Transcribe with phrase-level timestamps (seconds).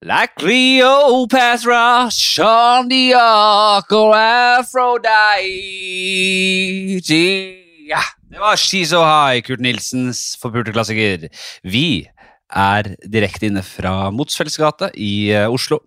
[0.00, 5.04] Like Cleopatra, Sean Diak og Aphrodite.
[7.84, 8.00] Ja,
[8.32, 11.28] det var She's So High, Kurt Nilsens forpulte klassiker.
[11.68, 12.08] Vi
[12.48, 15.82] er direkte inne fra Motsfells gate i eh, Oslo.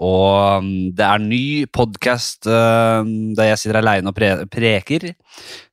[0.00, 5.12] Og um, det er ny podkast der jeg sitter aleine og pre preker.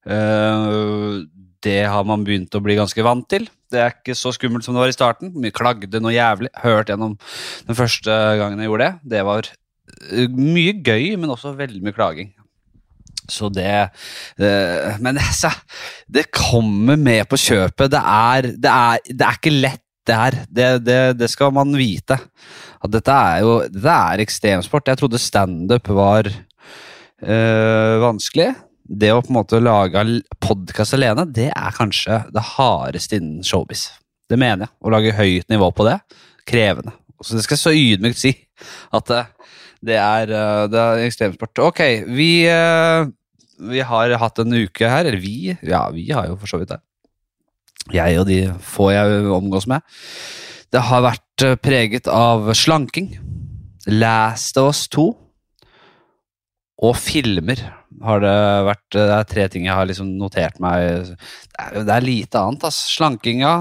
[0.04, 1.24] Uh,
[1.64, 3.48] det har man begynt å bli ganske vant til.
[3.72, 5.34] Det er ikke så skummelt som det var i starten.
[5.44, 6.52] Vi klagde noe jævlig.
[6.64, 7.18] Hørt gjennom
[7.68, 9.12] den første gangen jeg gjorde det.
[9.16, 9.50] Det var
[10.12, 12.34] eh, mye gøy, men også veldig mye klaging.
[13.32, 13.92] Så det
[14.40, 15.52] det Men altså,
[16.08, 17.92] det kommer med på kjøpet.
[17.94, 20.38] Det er, det er, det er ikke lett, det her.
[20.50, 20.70] Det,
[21.20, 22.18] det, skal man vite.
[22.82, 24.90] At dette er jo dette er ekstremsport.
[24.90, 28.52] Jeg trodde standup var øh, vanskelig.
[28.84, 30.04] Det å på en måte lage
[30.44, 33.88] podkast alene, det er kanskje det hardeste innen showbiz.
[34.32, 34.74] Det mener jeg.
[34.82, 35.98] Å lage høyt nivå på det.
[36.48, 36.96] Krevende.
[37.22, 38.34] Så det skal jeg så ydmykt si.
[38.96, 40.32] At det, er,
[40.72, 41.62] det er ekstremsport.
[41.72, 42.32] Ok, vi,
[43.72, 45.06] vi har hatt en uke her.
[45.06, 45.52] Eller vi.
[45.62, 46.82] Ja, vi har jo for så vidt det
[47.90, 49.82] jeg og de få jeg omgås med.
[50.72, 53.16] Det har vært eh, preget av slanking,
[53.90, 55.08] Last of Us 2
[56.82, 57.60] og filmer.
[58.02, 58.36] Har det,
[58.70, 60.86] vært, det er tre ting jeg har liksom notert meg.
[61.12, 61.16] Det
[61.60, 62.68] er, det er lite annet.
[62.70, 62.80] ass.
[62.96, 63.54] Slankinga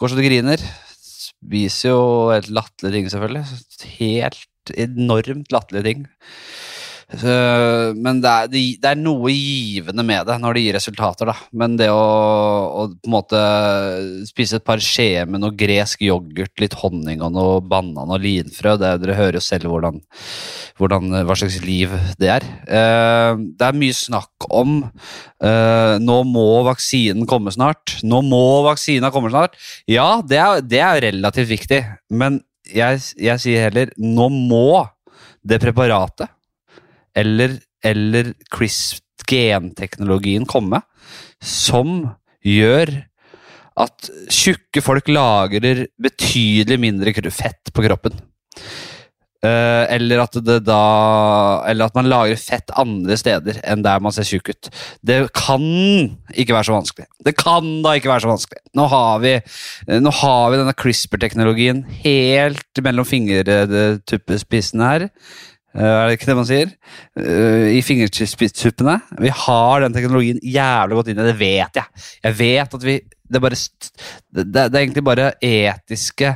[0.00, 0.64] går så du griner.
[1.00, 3.60] Spiser jo helt latterlige ting, selvfølgelig.
[4.00, 6.08] Helt enormt latterlige ting.
[7.10, 11.34] Men det er, det er, noe givende med det når det gir resultater, da.
[11.56, 13.40] Men det å, å på en måte
[14.28, 18.76] spise et par skjeer med noe gresk yoghurt, litt honning og noe banan og linfrø
[18.80, 20.00] det, Dere hører jo selv hvordan,
[20.78, 22.46] hvordan, hva slags liv det er.
[22.70, 27.98] Eh, det er mye snakk om eh, nå må vaksinen komme snart.
[28.06, 29.58] Nå må vaksina komme snart.
[29.90, 31.82] Ja, det er, det er relativt viktig,
[32.14, 34.84] men jeg, jeg sier heller nå må
[35.42, 36.30] det preparatet
[37.18, 40.82] eller, eller CRISP-genteknologien komme,
[41.40, 42.10] som
[42.44, 43.10] gjør
[43.80, 48.12] at tjukke folk lagrer betydelig mindre fett på kroppen.
[49.40, 50.80] Uh, eller, at da,
[51.64, 54.68] eller at man lagrer fett andre steder enn der man ser tjukk ut.
[55.00, 55.62] Det kan
[56.34, 57.06] ikke være så vanskelig.
[57.24, 58.60] Det kan da ikke være så vanskelig.
[58.76, 59.32] Nå har vi,
[59.96, 65.08] nå har vi denne CRISPR-teknologien helt mellom fingertuppespissene her.
[65.70, 66.72] Eh, er det ikke det man sier?
[67.18, 68.96] Eh, I fingertuppene.
[69.22, 72.04] Vi har den teknologien jævlig godt inn i det, vet jeg.
[72.26, 73.00] Jeg vet at vi
[73.30, 73.56] Det er, bare,
[74.34, 76.32] det, er egentlig bare etiske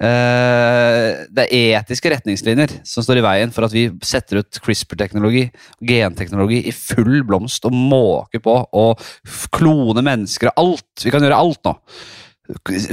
[0.00, 5.50] uh, Det er etiske retningslinjer som står i veien for at vi setter ut CRISPR-teknologi
[5.84, 9.04] genteknologi i full blomst og måker på og
[9.52, 11.04] klone mennesker og alt.
[11.04, 11.76] Vi kan gjøre alt nå.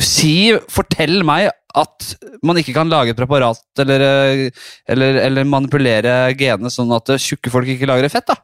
[0.03, 2.07] Si, fortell meg at
[2.45, 4.03] man ikke kan lage et preparat eller,
[4.91, 8.27] eller, eller manipulere genene sånn at tjukke folk ikke lagrer fett.
[8.29, 8.37] da.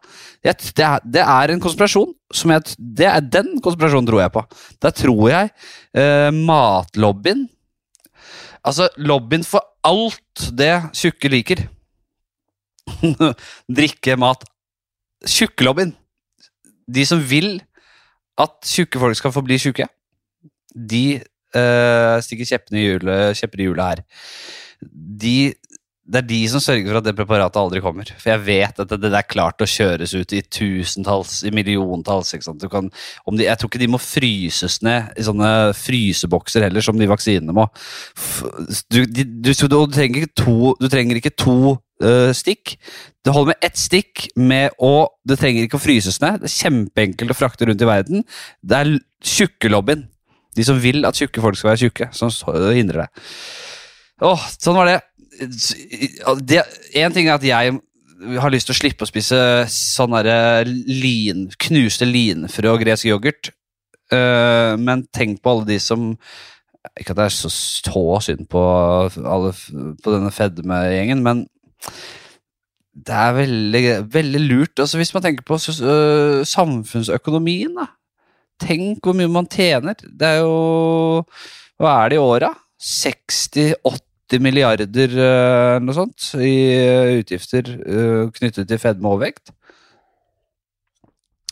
[0.43, 2.11] Det, det, er, det er, en konspirasjon.
[2.33, 4.43] som jeg, det er Den konspirasjonen tror jeg på.
[4.83, 5.51] Der tror jeg
[5.95, 7.47] eh, matlobbyen
[8.61, 11.63] Altså lobbyen for alt det tjukke liker.
[13.79, 14.45] Drikke, mat
[15.25, 15.95] Tjukkelobbyen.
[16.85, 17.55] De som vil
[18.41, 19.87] at tjukke folk skal forbli tjukke
[20.75, 21.21] de
[21.57, 24.03] uh, stikker kjeppene i hjulet, hjulet her.
[25.21, 25.35] De,
[26.11, 28.09] det er de som sørger for at det preparatet aldri kommer.
[28.19, 32.33] For jeg vet at det, det er klart å kjøres ut i tusentalls, i milliontalls.
[32.41, 37.07] Kan, de, jeg tror ikke de må fryses ned i sånne frysebokser heller, som de
[37.11, 37.67] vaksinene må.
[38.91, 42.75] Du, de, du, du, trenger ikke to, du trenger ikke to uh, stikk.
[43.23, 46.41] Det holder med ett stikk med og Det trenger ikke å fryses ned.
[46.41, 48.25] Det er kjempeenkelt å frakte rundt i verden.
[48.65, 50.09] Det er tjukkelobbyen
[50.57, 52.31] de som vil at tjukke folk skal være tjukke, som
[52.75, 53.09] hindrer det.
[54.21, 54.99] Åh, sånn var det.
[56.97, 57.79] Én ting er at jeg
[58.41, 59.39] har lyst til å slippe å spise
[59.71, 60.13] sånn
[60.67, 63.53] lin, knuste linfrø og gresk yoghurt.
[64.11, 66.09] Uh, men tenk på alle de som
[66.99, 68.59] Ikke at det er så, stå synd på,
[69.23, 69.53] alle,
[70.03, 71.45] på denne fedmegjengen, men
[72.91, 74.81] det er veldig, veldig lurt.
[74.81, 77.85] Altså, hvis man tenker på uh, samfunnsøkonomien, da.
[78.61, 79.97] Tenk hvor mye man tjener.
[79.97, 81.23] Det er jo
[81.81, 82.51] Hva er det i åra?
[82.81, 89.51] 60-80 milliarder eller uh, noe sånt i uh, utgifter uh, knyttet til fedme og overvekt.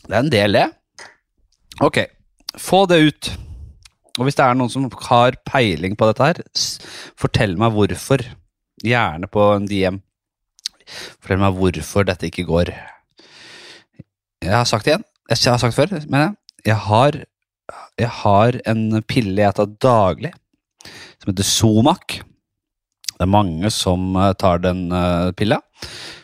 [0.06, 0.66] Det er en del, det.
[1.86, 2.00] Ok,
[2.58, 3.30] få det ut.
[4.18, 6.40] Og hvis det er noen som har peiling på dette her,
[7.20, 8.26] fortell meg hvorfor.
[8.80, 10.00] Gjerne på en DM.
[11.20, 12.72] Fortell meg hvorfor dette ikke går.
[14.40, 15.06] Jeg har sagt det igjen.
[15.30, 17.18] Jeg har sagt det før, mener jeg jeg har,
[17.98, 20.32] jeg har en pille jeg tar daglig,
[21.20, 22.20] som heter Somac.
[23.20, 25.60] Det er mange som eh, tar den eh, pilla.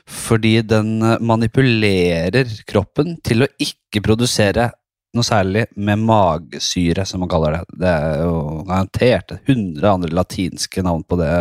[0.08, 4.70] Fordi den eh, manipulerer kroppen til å ikke produsere
[5.16, 7.78] noe særlig med magesyre, som man kaller det.
[7.84, 11.32] Det er jo garantert 100 andre latinske navn på det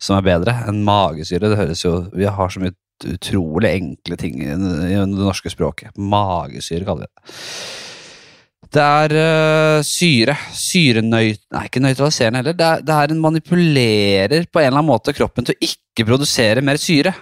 [0.00, 1.48] som er bedre enn magesyre.
[1.48, 5.96] Det høres jo Vi har så mye utrolig enkle ting i det norske språket.
[5.96, 7.34] Magesyre kaller vi det.
[8.72, 10.34] Det er uh, syre.
[10.56, 11.42] Syrenøyt...
[11.54, 12.56] Nei, ikke nøytraliserende heller.
[12.58, 16.06] Det er, det er en manipulerer på en eller annen måte kroppen til å ikke
[16.08, 17.14] produsere mer syre.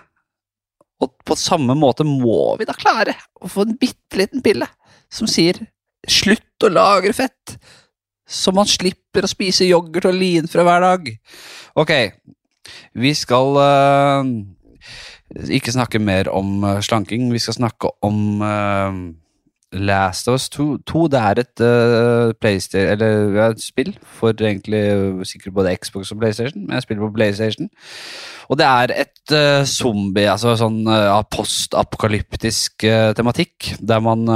[1.05, 4.69] Og på samme måte må vi da klare å få en bitte liten pille
[5.13, 5.59] som sier
[6.05, 7.57] 'slutt å lagre fett',
[8.29, 11.11] så man slipper å spise yoghurt og lin fra hver dag.
[11.81, 11.93] Ok,
[12.95, 14.25] vi skal uh,
[15.49, 17.31] ikke snakke mer om uh, slanking.
[17.33, 18.41] Vi skal snakke om
[19.75, 24.83] Last of Us 2, 2 det er et uh, PlayStation, eller, ja, spill for egentlig
[25.27, 27.69] sikkert både Xbox og PlayStation, men jeg spiller på PlayStation.
[28.49, 32.87] Og det er et uh, zombie, altså sånn uh, postapokalyptisk
[33.19, 34.27] tematikk, der man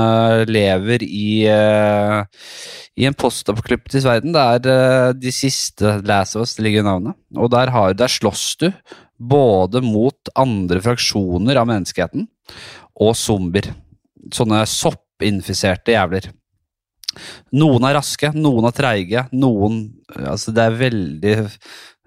[0.49, 4.35] lever i, i en postapokalyptisk verden.
[4.35, 7.19] Det er de siste Last of Us, det ligger i navnet.
[7.37, 8.71] Og der, har, der slåss du
[9.19, 12.29] både mot andre fraksjoner av menneskeheten
[13.03, 13.73] og zombier.
[14.35, 16.31] Sånne sopp soppinfiserte jævler.
[17.57, 21.33] Noen er raske, noen er treige, noen Altså, det er veldig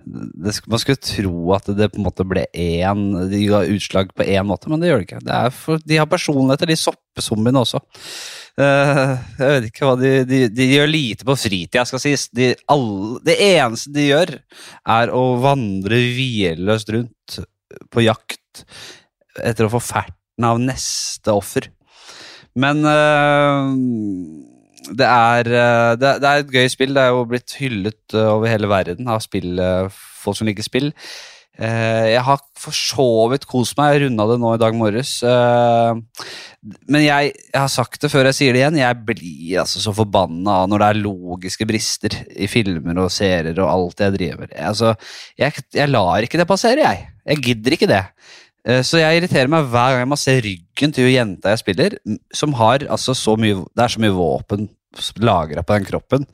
[0.01, 4.23] det, Man skulle tro at det på en måte ble én De ga utslag på
[4.23, 5.23] én måte, men det gjør det ikke.
[5.25, 7.81] Det for, de har personligheter, de soppezombiene også.
[8.59, 12.29] Uh, jeg vet ikke hva de, de, de gjør lite på fritida, skal sies.
[12.33, 14.33] De, alle, det eneste de gjør,
[14.95, 17.41] er å vandre hvileløst rundt
[17.91, 18.65] på jakt
[19.41, 21.69] etter å få ferten av neste offer.
[22.59, 23.71] Men uh,
[24.91, 26.95] det, er, uh, det, er et gøy spill.
[26.95, 29.61] Det er jo blitt hyllet uh, over hele verden av spill,
[29.91, 30.91] folk som liker spill.
[31.61, 33.93] jeg har for så vidt kost meg.
[33.93, 35.19] Jeg runda det nå i dag morges.
[35.21, 38.79] men jeg, jeg, har sagt det før jeg sier det igjen.
[38.81, 43.69] Jeg blir altså så forbanna når det er logiske brister i filmer og serier og
[43.69, 44.55] alt jeg driver med.
[44.57, 44.95] Altså,
[45.37, 47.11] jeg, jeg lar ikke det passere, jeg.
[47.31, 48.05] Jeg gidder ikke det.
[48.67, 51.97] Eh, så jeg irriterer meg hver gang jeg må se ryggen til jenta jeg spiller,
[52.35, 54.69] som har altså så mye Det er så mye våpen
[55.23, 56.25] lagra på den kroppen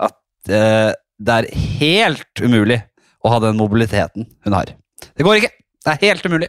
[0.00, 0.16] at
[0.48, 0.90] uh,
[1.20, 1.48] det er
[1.78, 2.78] helt umulig
[3.20, 4.72] å ha den mobiliteten hun har.
[5.12, 5.52] Det går ikke!
[5.84, 6.48] Det er helt umulig.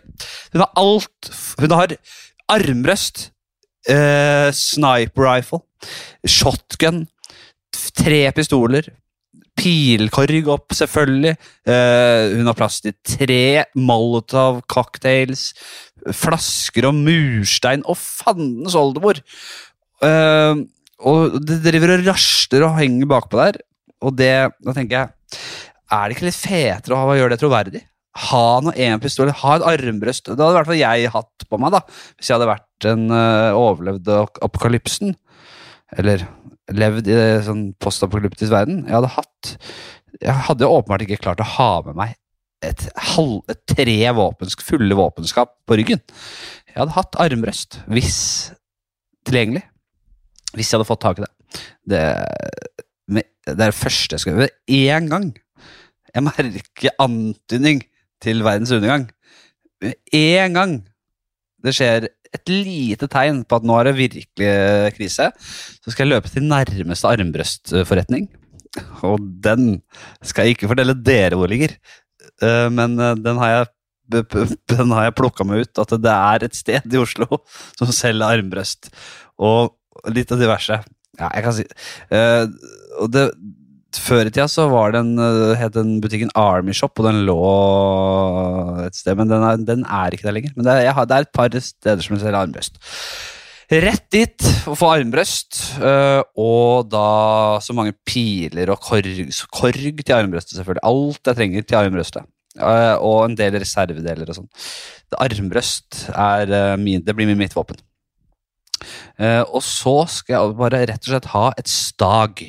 [0.54, 1.30] Hun har alt.
[1.60, 1.94] Hun har
[2.50, 3.26] armbrøst,
[3.92, 5.62] uh, sniper rifle,
[6.24, 7.04] shotgun,
[8.00, 8.88] tre pistoler,
[9.60, 11.36] pilkorg opp, selvfølgelig.
[11.68, 15.52] Uh, hun har plass til tre Molotov cocktails,
[16.16, 19.22] flasker og murstein og fandens oldemor.
[20.00, 20.64] Uh,
[21.00, 23.62] og det driver og rasler og henger bakpå der.
[24.04, 24.34] Og det,
[24.64, 25.40] da tenker jeg,
[25.90, 27.84] er det ikke litt fetere å gjøre det troverdig?
[28.30, 30.32] Ha noe en pistol, ha et armbrøst.
[30.32, 31.82] Det hadde i hvert fall jeg hatt på meg da,
[32.18, 34.12] hvis jeg hadde vært en uh, overlevd
[34.46, 35.16] apokalypsen.
[36.00, 36.26] Eller
[36.76, 38.84] levd i en sånn postapokalyptisk verden.
[38.88, 39.54] Jeg hadde hatt
[40.20, 42.16] Jeg hadde åpenbart ikke klart å ha med meg
[42.66, 42.82] et,
[43.16, 46.02] halv, tre våpens, fulle våpenskap på ryggen.
[46.68, 48.20] Jeg hadde hatt armbrøst, hvis
[49.28, 49.64] tilgjengelig.
[50.58, 51.32] Hvis jeg hadde fått tak i det.
[51.94, 52.02] Det,
[53.16, 54.52] det er det første jeg skal gjøre.
[54.76, 55.30] Én gang
[56.10, 57.84] jeg merker antydning
[58.24, 59.08] til verdens undergang.
[60.16, 60.80] Én gang
[61.64, 64.52] det skjer et lite tegn på at nå er det virkelig
[64.98, 68.30] krise, så skal jeg løpe til nærmeste armbrøstforretning.
[69.08, 69.80] Og den
[70.22, 71.74] skal jeg ikke fortelle dere hvor ligger,
[72.46, 73.70] eh, men eh, den har jeg
[74.74, 77.44] den har jeg plukka meg ut, at det er et sted i Oslo
[77.78, 78.90] som selger armbrøst.
[79.38, 79.76] Og
[80.10, 80.80] litt av diverse.
[81.20, 81.66] Ja, jeg kan si
[82.16, 82.48] uh,
[83.12, 83.26] det,
[83.98, 88.86] før i tida så var den, eh, het den butikken Army Shop, og den lå
[88.86, 90.54] et sted, men den er, den er ikke der lenger.
[90.56, 92.78] Men det er, har, det er, et par steder som selger armbrøst.
[93.70, 99.10] Rett dit og få armbrøst, eh, og da så mange piler og korg,
[99.54, 100.86] korg til armbrøstet, selvfølgelig.
[100.90, 102.30] Alt jeg trenger til armbrøstet.
[102.60, 104.50] Eh, og en del reservedeler og sånn.
[105.18, 107.78] Armbrøst er min, det blir mitt våpen.
[109.20, 112.44] Og så skal jeg bare rett og slett ha et stag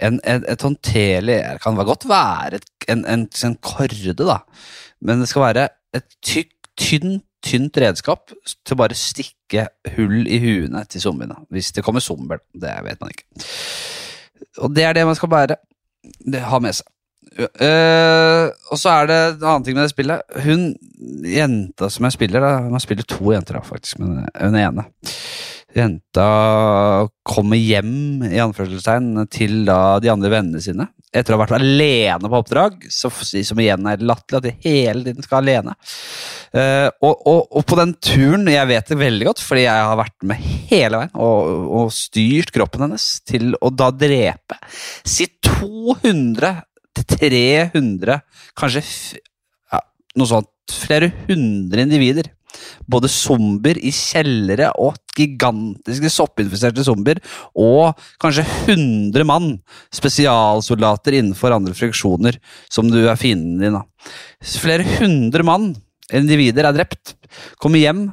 [0.00, 2.60] en, en, et håndterlig Det kan godt være
[2.90, 4.38] en, en, en korde, da,
[5.00, 10.40] men det skal være et tykk, tynn, tynt redskap til å bare stikke hull i
[10.42, 11.36] huene til zombiene.
[11.54, 13.46] Hvis det kommer zombier, det vet man ikke.
[14.64, 15.58] Og det er det man skal bære.
[16.24, 16.90] Det ha med seg.
[17.34, 20.34] Uh, og så er det en annen ting med det spillet.
[20.44, 20.66] Hun
[21.26, 24.88] jenta som jeg spiller, da, man spiller to jenter, da, faktisk, men hun ene
[25.74, 26.26] Jenta
[27.26, 32.30] kommer hjem i anførselstegn til da de andre vennene sine etter å ha vært alene
[32.30, 35.76] på oppdrag, så, som igjen er latterlig at de hele tiden skal alene.
[36.54, 39.98] Uh, og, og, og, på den turen, jeg vet det veldig godt, fordi jeg har
[39.98, 44.58] vært med hele veien og, og styrt kroppen hennes til å da drepe
[45.06, 46.54] si 200
[46.94, 48.20] til 300,
[48.58, 49.82] kanskje ja,
[50.18, 52.30] noe sånt, flere hundre individer
[52.90, 57.20] både zombier i kjellere og gigantiske soppinfiserte zombier,
[57.54, 59.50] og kanskje 100 mann,
[59.94, 62.38] spesialsoldater innenfor andre friksjoner,
[62.72, 63.88] som du er fienden din av.
[64.60, 65.72] Flere hundre mann,
[66.12, 67.14] individer, er drept.
[67.62, 68.08] Kommer hjem,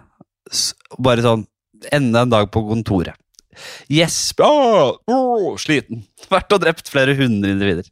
[0.99, 1.47] bare sånn
[1.89, 3.17] Enda en dag på kontoret.
[3.91, 4.41] Gjesp.
[4.45, 6.03] oh, oh, Sliten.
[6.31, 7.87] Vært og drept flere hundre individer.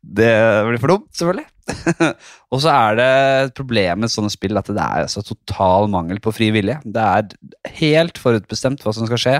[0.00, 0.32] Det
[0.66, 1.46] blir for dumt, selvfølgelig.
[2.52, 3.08] og så er det
[3.44, 6.78] et problem med sånne spill at det er altså total mangel på fri vilje.
[6.84, 9.36] Det er helt forutbestemt hva som skal skje,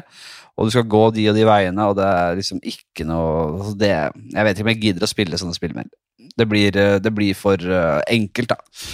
[0.61, 3.75] og du skal gå de og de veiene, og det er liksom ikke noe altså
[3.81, 3.95] det,
[4.35, 5.88] Jeg vet ikke om jeg gidder å spille sånne spill mer.
[6.37, 8.85] Det blir, eh, det blir for uh, enkelt, da.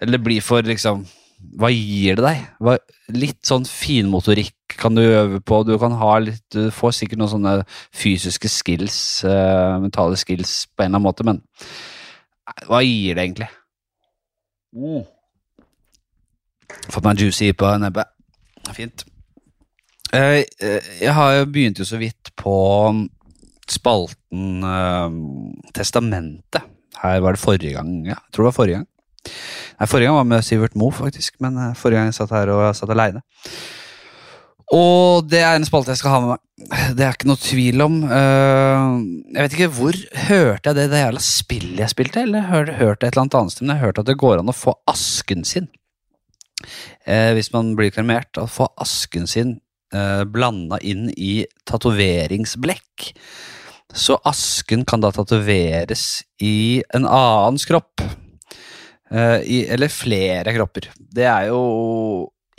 [0.00, 1.06] Eller det blir for liksom
[1.56, 2.44] Hva gir det deg?
[2.60, 2.76] Hva,
[3.16, 5.62] litt sånn finmotorikk kan du øve på.
[5.66, 7.52] Du kan ha litt Du får sikkert noen sånne
[7.94, 11.42] fysiske skills, uh, mentale skills, på en eller annen måte, men
[12.66, 13.48] hva gir det egentlig?
[14.76, 15.04] Mm.
[16.92, 18.10] Fått meg en juicy på nebbet.
[18.76, 19.06] Fint.
[20.12, 22.56] Uh, uh, jeg har jo begynt jo så vidt på
[23.70, 25.08] spalten uh,
[25.74, 26.62] Testamentet.
[27.02, 27.98] Her var det forrige gang.
[28.06, 28.92] Ja, jeg tror det var forrige gang.
[29.76, 32.62] Nei, Forrige gang var med Sivert Moe, faktisk, men forrige gang jeg satt her og
[32.68, 33.20] jeg satt aleine.
[34.74, 36.42] Og det er en spalte jeg skal ha med meg.
[36.96, 37.98] Det er ikke noe tvil om.
[38.08, 38.96] Uh,
[39.30, 42.96] jeg vet ikke hvor Hørte jeg det det jævla spillet jeg spilte, eller hørte, jeg
[42.96, 43.66] et eller annet annet sted?
[43.66, 45.70] Men jeg hørte at det går an å få asken sin.
[47.06, 49.58] Uh, hvis man blir kremert, å få asken sin
[49.94, 53.10] eh, blanda inn i tatoveringsblekk.
[53.94, 58.02] Så asken kan da tatoveres i en annens kropp.
[59.06, 60.88] Uh, i, eller flere kropper.
[60.98, 61.60] Det er jo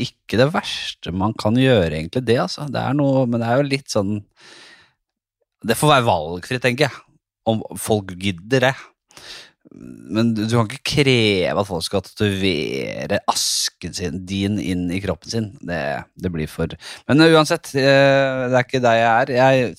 [0.01, 2.67] ikke det verste man kan gjøre, egentlig, det, altså.
[2.71, 4.19] Det er noe, men det er jo litt sånn
[5.67, 7.01] Det får være valgfritt, tenker jeg,
[7.49, 8.75] om folk gidder det.
[9.67, 15.31] Men du kan ikke kreve at folk skal tatovere asken sin, din inn i kroppen
[15.31, 15.49] sin.
[15.59, 15.79] Det,
[16.15, 16.71] det, blir for
[17.09, 19.33] Men uansett, eh, det er ikke der jeg er.
[19.37, 19.73] Jeg,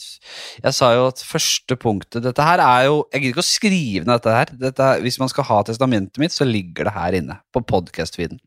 [0.64, 4.04] jeg, sa jo at første punktet Dette her er jo Jeg gidder ikke å skrive
[4.04, 4.52] ned dette her.
[4.66, 8.42] Dette, hvis man skal ha testamentet mitt, så ligger det her inne på podkast-feeden.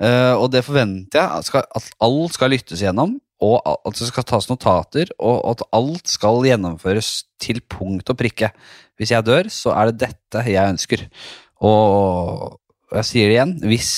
[0.00, 4.46] Uh, og det forventer jeg at, alt skal lyttes gjennom, og at det skal tas
[4.50, 8.52] notater, og at alt skal gjennomføres til punkt og prikke.
[9.00, 11.06] Hvis jeg dør, så er det dette jeg ønsker.
[11.62, 12.60] Og
[12.94, 13.92] jeg sier det igjen, hvis,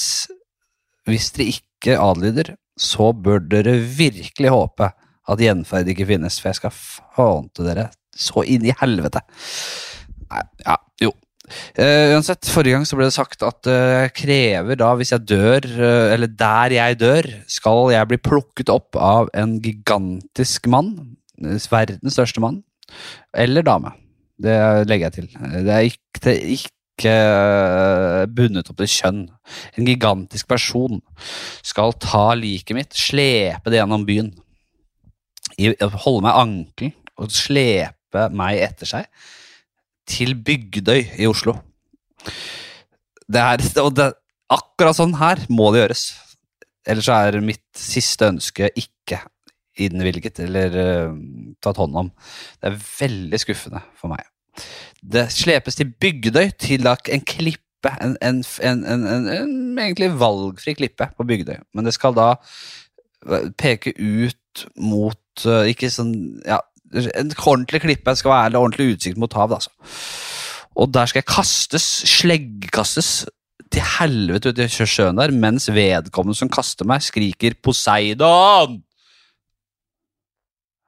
[1.09, 4.89] hvis dere ikke adlyder, så bør dere virkelig håpe
[5.25, 9.23] at gjenferd ikke finnes, for jeg skal fante dere så inn i helvete.
[10.31, 11.13] Nei, ja, jo,
[11.75, 15.27] Uh, uansett, Forrige gang så ble det sagt at det uh, krever da, hvis jeg
[15.27, 20.95] dør, uh, eller der jeg dør, skal jeg bli plukket opp av en gigantisk mann.
[21.41, 22.63] Verdens største mann.
[23.35, 23.95] Eller dame.
[24.41, 24.55] Det
[24.89, 25.29] legger jeg til.
[25.67, 27.15] Det er ikke, det er ikke
[28.31, 29.23] bundet opp til kjønn.
[29.75, 31.03] En gigantisk person
[31.67, 34.31] skal ta liket mitt, slepe det gjennom byen.
[35.59, 39.11] Holde meg ankel og slepe meg etter seg
[40.09, 41.57] til Bygdøy i Oslo.
[43.25, 44.11] Det er, og det,
[44.53, 46.05] akkurat sånn her må det gjøres.
[46.85, 49.23] Ellers er mitt siste ønske ikke
[49.81, 51.17] innvilget eller uh,
[51.65, 52.13] tatt hånd om.
[52.61, 54.27] Det er veldig skuffende for meg.
[55.03, 61.27] Det slepes til Bygdøy, til en klippe, en, en, en, en, egentlig valgfri klippe på
[61.27, 61.59] Bygdøy.
[61.75, 62.35] Men det skal da
[63.59, 66.13] peke ut mot uh, Ikke sånn
[66.45, 66.61] ja,
[66.95, 69.63] en ordentlig klippe skal være ordentlig utsikt mot havet.
[69.63, 69.71] Altså.
[70.75, 73.11] Og der skal jeg kastes, sleggkastes
[73.75, 78.81] til helvete ut i sjøen der, mens vedkommende som kaster meg, skriker 'Poseidon'!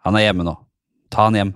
[0.07, 0.55] Han er hjemme nå.
[1.11, 1.55] Ta han hjem.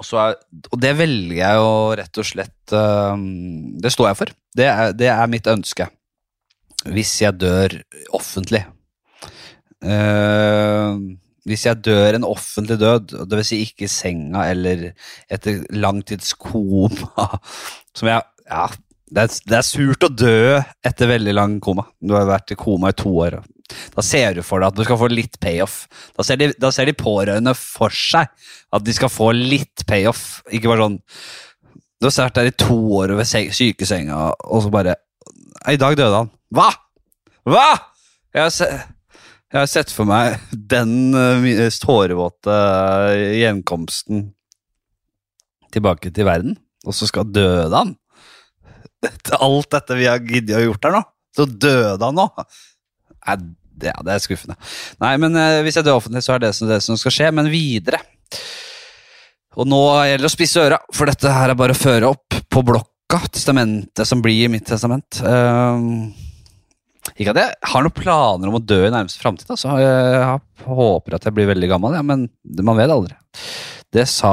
[0.00, 0.36] Og, er,
[0.72, 4.32] og det velger jeg jo rett og slett um, Det står jeg for.
[4.56, 5.90] Det er, det er mitt ønske.
[6.88, 7.76] Hvis jeg dør
[8.16, 8.62] offentlig.
[9.80, 11.16] Uh,
[11.48, 13.48] hvis jeg dør en offentlig død, dvs.
[13.48, 14.90] Si ikke i senga eller
[15.32, 17.26] etter langtidskoma
[17.96, 18.66] som jeg, ja,
[19.10, 21.86] det er, det er, surt å dø etter veldig lang koma.
[21.98, 23.40] Du har vært i koma i to år.
[23.94, 25.82] Da ser du for deg at du skal få litt payoff.
[26.18, 28.30] Da ser de, da ser de pårørende for seg
[28.70, 30.44] at de skal få litt payoff.
[30.50, 31.00] Ikke bare sånn
[32.00, 34.96] Du har vært der i to år ved sykesenga, og så bare
[35.68, 36.30] I dag døde han.
[36.54, 36.70] Hva?!
[37.48, 37.68] Hva?!
[38.30, 38.86] Jeg har
[39.50, 41.10] Jeg har sett for meg den
[41.82, 44.28] tårevåte uh, gjenkomsten
[45.74, 46.54] tilbake til verden,
[46.86, 47.96] og så skal døde han.
[49.02, 51.02] Etter alt dette vi har giddet å gjort her nå,
[51.34, 52.28] så døde han nå.
[53.26, 53.36] Nei,
[53.82, 54.58] det, det er skuffende.
[55.02, 57.34] Nei, men uh, hvis jeg dør offentlig, så er det det som skal skje.
[57.34, 57.98] Men videre.
[59.58, 62.38] Og nå gjelder det å spisse øra, for dette her er bare å føre opp
[62.46, 65.24] på blokka testamentet som blir mitt testament.
[65.26, 66.06] Uh,
[67.16, 69.50] ikke at jeg har noen planer om å dø i nærmeste framtid.
[69.52, 69.74] Altså.
[69.80, 72.28] Jeg håper at jeg blir veldig gammel, ja, men
[72.62, 73.16] man vet aldri.
[73.90, 74.32] Det sa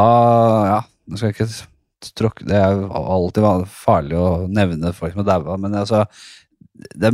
[0.67, 0.79] Ja,
[1.10, 5.55] nå skal jeg ikke tråkke Det er alltid farlig å nevne folk som har daua,
[5.57, 6.03] men altså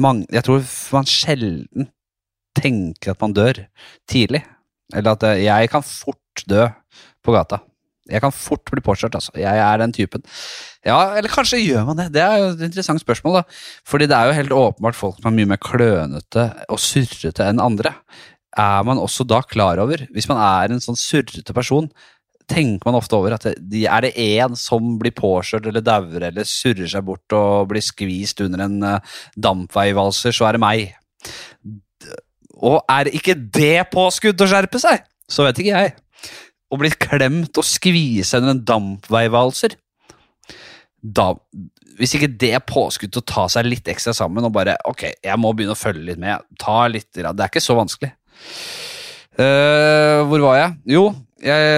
[0.02, 1.88] mange, Jeg tror man sjelden
[2.58, 3.64] tenker at man dør
[4.12, 4.44] tidlig.
[4.94, 6.68] Eller at jeg kan fort dø
[7.24, 7.62] på gata.
[8.12, 9.32] Jeg kan fort bli påkjørt, altså.
[9.40, 10.24] Jeg er den typen.
[10.84, 12.10] Ja, eller kanskje gjør man det?
[12.18, 13.60] Det er jo et interessant spørsmål, da.
[13.88, 17.64] Fordi det er jo helt åpenbart folk som er mye mer klønete og surrete enn
[17.64, 17.94] andre.
[18.60, 21.88] Er man også da klar over, hvis man er en sånn surrete person,
[22.52, 26.48] tenker man ofte over at det, er det én som blir påkjørt eller dauer eller
[26.48, 30.92] surrer seg bort og blir skvist under en uh, dampveivalser, så er det meg.
[32.60, 35.96] Og er ikke det påskudd å skjerpe seg, så vet ikke jeg
[36.74, 39.78] og blitt klemt og skvisa under en dampveivalser
[41.04, 41.34] da,
[42.00, 45.06] Hvis ikke det er påskudd til å ta seg litt ekstra sammen og bare Ok,
[45.12, 46.46] jeg må begynne å følge litt med.
[46.60, 48.14] Ta litt, Det er ikke så vanskelig.
[49.34, 50.74] Uh, hvor var jeg?
[50.94, 51.04] Jo,
[51.42, 51.70] jeg,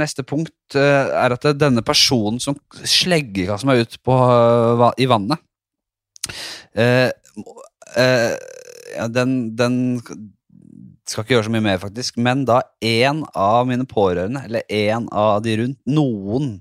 [0.00, 5.42] neste punkt uh, er at denne personen som slegger meg ut på, uh, i vannet
[7.96, 9.76] ja, den, den
[11.06, 15.06] skal ikke gjøre så mye mer, faktisk, men da én av mine pårørende, eller én
[15.14, 16.56] av de rundt, noen,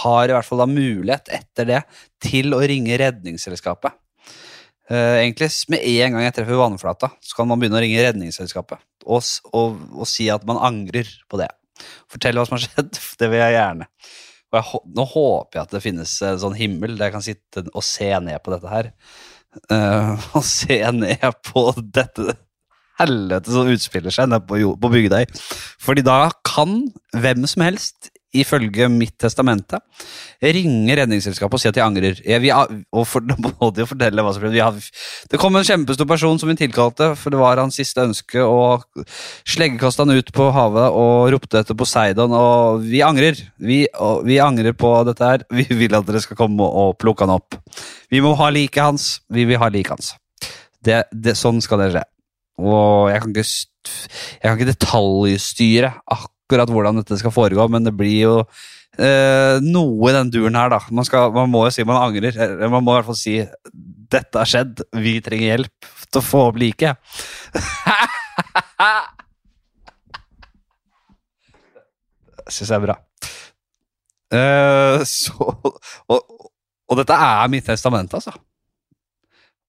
[0.00, 1.80] har i hvert fall da mulighet etter det
[2.24, 3.98] til å ringe Redningsselskapet.
[4.90, 8.80] Uh, egentlig med en gang jeg treffer vannflata, så kan man begynne å ringe Redningsselskapet
[9.06, 9.22] og,
[9.54, 11.48] og, og si at man angrer på det.
[12.10, 12.98] Fortell hva som har skjedd.
[13.20, 13.88] Det vil jeg gjerne.
[14.52, 17.64] Og jeg, nå håper jeg at det finnes en sånn himmel der jeg kan sitte
[17.72, 18.90] og se ned på dette her.
[19.68, 22.36] Uh, og se ned på dette
[23.00, 25.28] helvete som utspiller seg nede på, på Bygdøy.
[25.82, 26.82] Fordi da kan
[27.16, 29.76] hvem som helst, ifølge mitt testamente,
[30.40, 32.20] ringe Redningsselskapet og si at de angrer.
[32.24, 34.86] Jeg, vi, og for, må de fortelle hva som skjedde.
[35.28, 38.86] Det kom en kjempestor person som vi tilkalte, for det var hans siste ønske, og
[39.48, 43.36] sleggekasta han ut på havet og ropte etter Poseidon, og vi angrer.
[43.60, 45.46] Vi, og, vi angrer på dette her.
[45.52, 47.60] Vi vil at dere skal komme og plukke han opp.
[48.12, 49.12] Vi må ha liket hans.
[49.32, 50.14] Vi vil ha liket hans.
[50.82, 52.06] Det, det, sånn skal det skje.
[52.60, 57.94] Og jeg kan ikke, jeg kan ikke detaljstyre akkurat hvordan dette skal foregå, men det
[57.96, 58.34] blir jo
[58.98, 60.80] eh, noe i den duren her, da.
[60.92, 62.34] Man, skal, man, må jo si man angrer.
[62.68, 63.34] Man må i hvert fall si
[64.12, 65.78] 'dette har skjedd, vi trenger hjelp
[66.10, 66.96] til å få opp liket'.
[72.52, 72.96] Syns jeg er bra.
[74.32, 75.32] Uh, så,
[76.08, 76.20] og,
[76.88, 78.32] og, dette er mitt testament, altså.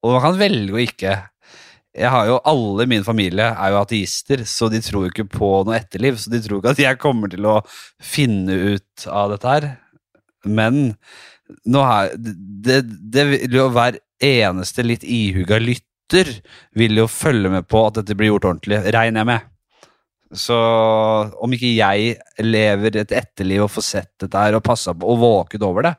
[0.03, 1.11] Og man kan velge å ikke
[1.93, 5.29] jeg har jo, Alle i min familie er jo ateister, så de tror jo ikke
[5.29, 6.17] på noe etterliv.
[6.17, 7.60] Så de tror ikke at jeg kommer til å
[8.01, 9.69] finne ut av dette her.
[10.43, 10.84] Men
[11.69, 12.82] nå her, det,
[13.13, 16.29] det vil jo hver eneste litt ihuga lytter
[16.77, 19.49] vil jo følge med på at dette blir gjort ordentlig, regner jeg med.
[20.34, 20.58] Så
[21.45, 25.21] om ikke jeg lever et etterliv og får sett dette her og passa på og
[25.21, 25.93] våket over det,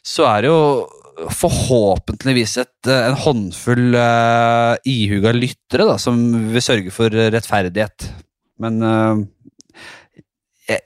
[0.00, 0.62] så er det jo
[1.28, 6.16] forhåpentligvis et, eh, en håndfull uh, ihuga lyttere da, som
[6.52, 8.08] vil sørge for rettferdighet.
[8.60, 9.20] Men uh,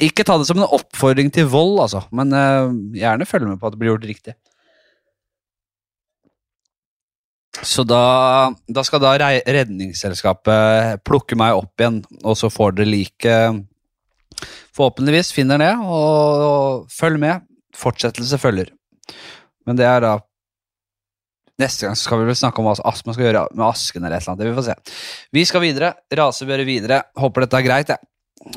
[0.03, 2.05] ikke ta det som en oppfordring til vold, altså.
[2.14, 4.37] Men uh, gjerne følg med på at det blir gjort riktig.
[7.62, 13.37] Så da, da skal da Redningsselskapet plukke meg opp igjen, og så får dere like
[14.75, 17.44] Forhåpentligvis finner det, og, og følg med.
[17.79, 18.73] Fortsettelse følger.
[19.66, 20.14] Men det er da
[21.62, 24.03] Neste gang skal vi vel snakke om hva man skal gjøre med asken.
[24.03, 24.48] eller et eller annet.
[24.48, 24.96] Vi får se.
[25.38, 25.92] Vi skal videre.
[26.11, 26.96] Rasebøre videre.
[27.14, 28.09] Håper dette er greit, jeg.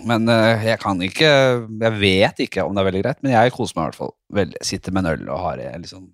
[0.10, 3.54] Men uh, jeg kan ikke Jeg vet ikke om det er veldig greit, men jeg
[3.56, 4.14] koser meg i hvert fall.
[4.34, 6.10] Vel, sitter med en øl og har det liksom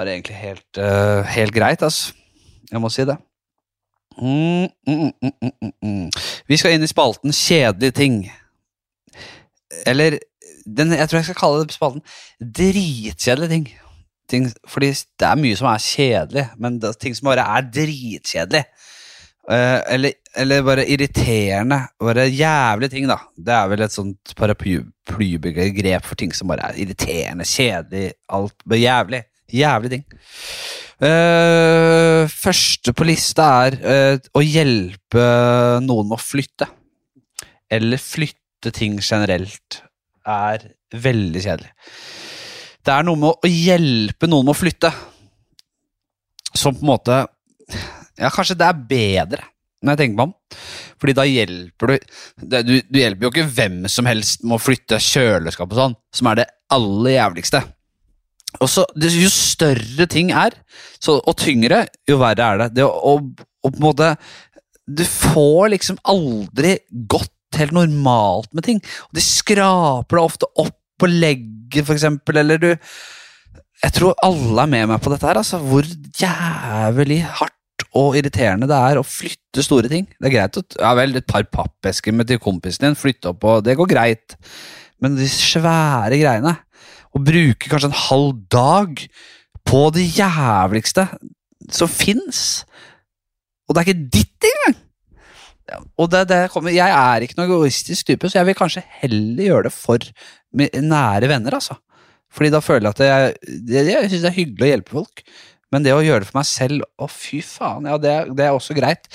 [0.00, 2.16] egentlig helt, uh, helt greit, altså.
[2.72, 3.18] Jeg må si det.
[4.18, 6.10] Mm mm mm, mm, mm, mm,
[6.48, 8.18] vi skal inn i spalten Kjedelige ting.
[9.86, 10.18] Eller
[10.64, 12.02] den, jeg tror jeg skal kalle det spalten
[12.40, 13.66] Dritkjedelige ting
[14.30, 17.66] ting Fordi det er mye som er kjedelig, men det er ting som bare er
[17.74, 18.64] dritkjedelig.
[19.44, 21.80] Uh, eller, eller, bare irriterende.
[22.00, 23.18] Bare jævlige ting, da.
[23.36, 28.80] Det er vel et sånt paraplybegrep for ting som bare er irriterende, kjedelig, alt bare
[28.80, 29.22] jævlig.
[29.54, 30.06] Jævlig ting.
[31.04, 35.26] Uh, første på lista er uh, å hjelpe
[35.84, 36.70] noen med å flytte.
[37.68, 39.82] Eller flytte ting generelt
[40.24, 40.70] er
[41.04, 41.72] veldig kjedelig.
[42.84, 44.90] Det er noe med å hjelpe noen med å flytte
[46.54, 47.22] som på en måte
[48.14, 49.46] Ja, kanskje det er bedre,
[49.82, 50.34] når jeg tenker meg om.
[51.02, 51.96] Fordi da hjelper du
[52.62, 56.30] du, du hjelper jo ikke hvem som helst med å flytte kjøleskap og sånn, som
[56.30, 57.64] er det aller jævligste.
[58.62, 60.54] Og så, Jo større ting er,
[61.02, 62.68] så, og tyngre, jo verre er det.
[62.78, 64.14] Det å, å, på en måte
[64.84, 66.76] Du får liksom aldri
[67.08, 68.80] gått helt normalt med ting.
[69.08, 72.70] Og de skraper deg ofte opp på legget, for eksempel, eller du
[73.82, 75.58] Jeg tror alle er med meg på dette her, altså.
[75.58, 75.84] Hvor
[76.20, 80.06] jævlig hardt og irriterende det er å flytte store ting.
[80.18, 83.44] Det er greit å Ja vel, et par pappesker med til kompisen din, flytte opp
[83.44, 84.36] og Det går greit.
[85.02, 86.54] Men de svære greiene
[87.14, 89.04] Å bruke kanskje en halv dag
[89.64, 91.06] på det jævligste
[91.72, 92.64] som fins.
[93.64, 94.83] Og det er ikke ditt engang!
[95.72, 99.48] Og det, det kommer, jeg er ikke noe egoistisk type, så jeg vil kanskje heller
[99.48, 100.04] gjøre det for
[100.54, 101.56] nære venner.
[101.56, 101.78] altså.
[102.34, 103.34] Fordi da føler jeg at jeg,
[103.70, 105.24] jeg, jeg syns det er hyggelig å hjelpe folk.
[105.74, 108.54] Men det å gjøre det for meg selv, å fy faen, ja, det, det er
[108.54, 109.10] også greit.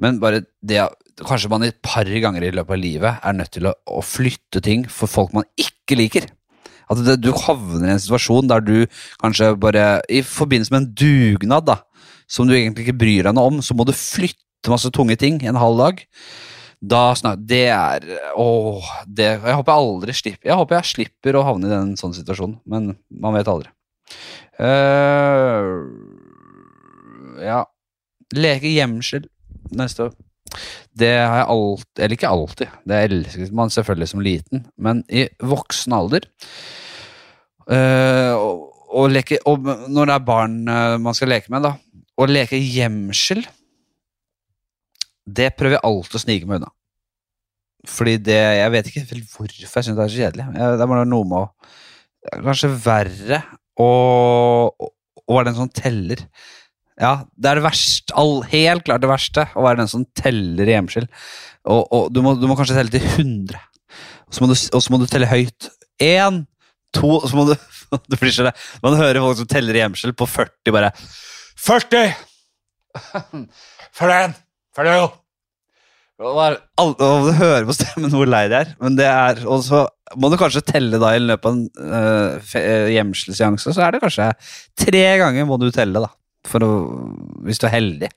[0.00, 0.88] Men bare det
[1.20, 4.62] Kanskje man et par ganger i løpet av livet er nødt til å, å flytte
[4.64, 6.30] ting for folk man ikke liker.
[6.88, 8.86] At det, du havner i en situasjon der du
[9.20, 11.76] kanskje bare I forbindelse med en dugnad da,
[12.24, 15.40] som du egentlig ikke bryr deg noe om, så må du flytte masse tunge ting
[15.42, 16.04] i en halv dag.
[16.80, 18.04] Da snak, Det er
[18.40, 21.90] Åh, det, Jeg håper jeg aldri slipper Jeg håper jeg slipper å havne i den
[22.00, 23.68] sånn situasjonen, men man vet aldri.
[24.56, 25.84] Uh,
[27.44, 27.60] ja
[28.36, 29.28] Leke gjemsel
[29.76, 30.16] neste år.
[30.96, 35.28] Det har jeg alltid Eller ikke alltid, det elsker man selvfølgelig som liten, men i
[35.38, 36.26] voksen alder
[37.70, 41.76] uh, og, og, leke, og når det er barn uh, man skal leke med, da,
[42.16, 43.44] å leke gjemsel
[45.38, 46.72] Det prøver jeg alltid å snike meg unna.
[47.88, 50.48] Fordi det Jeg vet ikke hvorfor jeg syns det er så kjedelig.
[50.52, 51.46] Det er noe med å
[52.44, 53.38] Kanskje verre
[53.80, 53.86] å,
[55.24, 56.20] være den som teller.
[57.00, 60.68] Ja, det er det verste, all, helt klart det verste, å være den som teller
[60.68, 61.06] i hjemskill.
[61.64, 63.56] Og, og du, må, du, må, kanskje telle til 100,
[64.28, 64.56] og så må du,
[64.92, 65.70] må du telle høyt.
[66.04, 66.42] Én,
[66.96, 67.56] to, og så må du
[68.10, 68.52] Du blir så det.
[68.84, 70.92] Man hører folk som teller i gjemsel på 40, bare
[71.58, 72.12] 40!
[73.98, 74.38] 41!
[74.76, 75.10] 42!
[76.20, 78.74] Og du hører på stemmen hvor lei de er.
[78.82, 79.86] Men det er Og så
[80.20, 82.38] må du kanskje telle da i løpet av en uh,
[83.56, 84.32] så er det kanskje
[84.84, 86.10] tre ganger må du telle, da.
[86.10, 86.70] Å,
[87.46, 88.10] hvis du er heldig.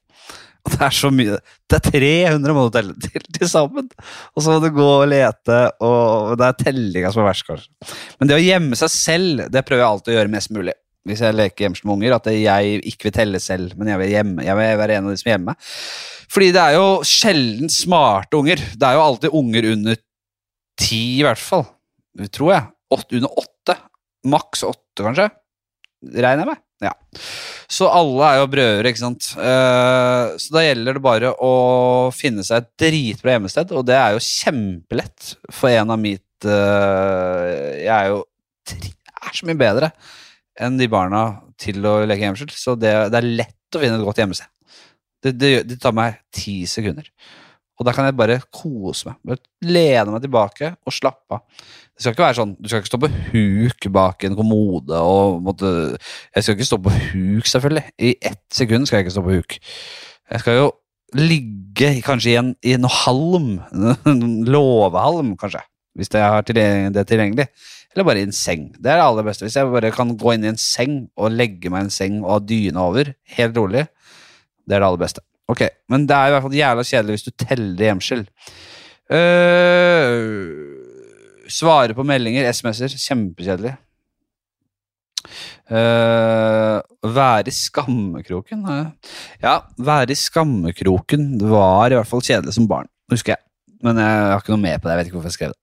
[0.63, 1.38] Og det er så mye
[1.70, 3.89] Det er 300 må du telle til, til sammen!
[4.34, 7.94] Og så må du gå og lete, og det er tellinga som er verst, kanskje.
[8.20, 10.76] Men det å gjemme seg selv, det prøver jeg alltid å gjøre mest mulig.
[11.04, 14.13] Hvis jeg leker gjemsel med unger, at jeg ikke vil telle selv, men jeg vil,
[14.13, 15.56] hjemme, jeg vil være en av de som er hjemme.
[16.34, 18.62] Fordi det er jo sjelden smarte unger.
[18.74, 20.00] Det er jo alltid unger under
[20.82, 21.67] ti, i hvert fall.
[22.34, 22.69] Tror jeg.
[22.93, 23.78] Åtte, under åtte.
[24.34, 25.28] Maks åtte, kanskje.
[26.13, 26.63] Regner jeg med.
[26.84, 26.91] Ja.
[27.72, 29.30] Så alle er jo brødre, ikke sant.
[29.38, 31.54] Uh, så da gjelder det bare å
[32.15, 37.48] finne seg et dritbra hjemmested, og det er jo kjempelett for en av mitt uh,
[37.80, 38.19] Jeg er jo
[39.24, 39.91] er så mye bedre
[40.62, 41.24] enn de barna
[41.60, 44.50] til å leke hjemsel, så det, det er lett å finne et godt hjemmested.
[45.23, 47.07] Det, det, det, tar meg ti sekunder.
[47.79, 49.17] Og da kan jeg bare kose meg.
[49.25, 51.45] Bare lene meg tilbake og slappe av.
[51.93, 55.43] Det skal ikke være sånn, Du skal ikke stå på huk bak en kommode og
[55.45, 55.67] måtte
[56.33, 57.83] Jeg skal ikke stå på huk, selvfølgelig.
[58.01, 59.59] I ett sekund skal jeg ikke stå på huk.
[60.33, 60.71] Jeg skal jo
[61.13, 63.53] ligge kanskje i en, i en halm.
[64.49, 65.63] låvehalm, kanskje.
[65.93, 67.47] Hvis jeg har det tilgjengelig.
[67.93, 68.71] Eller bare i en seng.
[68.73, 69.45] Det er det aller beste.
[69.45, 72.21] Hvis jeg bare kan gå inn i en seng og legge meg i en seng
[72.23, 73.86] og ha dyne over, helt rolig,
[74.63, 75.23] det er det aller beste.
[75.52, 78.21] Ok, Men det er i hvert fall jævla kjedelig hvis du teller gjemsel.
[79.12, 80.23] Uh,
[81.52, 82.95] svare på meldinger, SMS-er.
[83.04, 83.73] Kjempekjedelig.
[85.67, 86.80] Uh,
[87.15, 88.63] være i skammekroken?
[88.67, 89.12] Uh,
[89.43, 93.43] ja, være i skammekroken var i hvert fall kjedelig som barn, husker jeg.
[93.84, 94.93] Men jeg har ikke noe med på det.
[94.93, 95.60] Jeg vet ikke hvorfor jeg skrev det.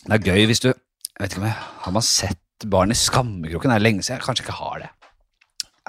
[0.00, 0.70] Det er gøy hvis du
[1.20, 3.68] jeg vet ikke om jeg, Har man sett barn i skammekroken?
[3.68, 4.16] Det er lenge siden.
[4.16, 4.88] Jeg kanskje ikke har det.